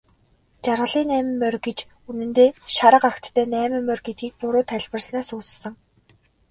Жаргалын 0.65 1.07
найман 1.09 1.35
морь 1.41 1.59
гэж 1.67 1.77
үнэндээ 2.09 2.49
шарга 2.75 3.07
агттай 3.11 3.45
найман 3.55 3.83
морь 3.87 4.03
гэдгийг 4.07 4.33
буруу 4.39 4.63
тайлбарласнаас 4.71 5.29
үүссэн. 5.37 5.73